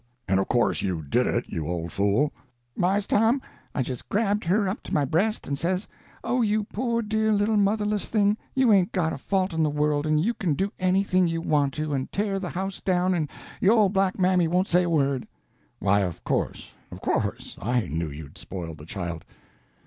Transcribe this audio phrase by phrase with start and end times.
[0.27, 2.31] "And of course you did it, you old fool?"
[2.75, 3.39] "Marse Tom,
[3.75, 5.87] I just grabbed her up to my breast and says,
[6.23, 10.07] 'Oh, you po' dear little motherless thing, you ain't got a fault in the world,
[10.07, 13.29] and you can do anything you want to, and tear the house down, and
[13.59, 15.27] yo' old black mammy won't say a word!'"
[15.77, 19.23] "Why, of course, of course—I knew you'd spoil the child."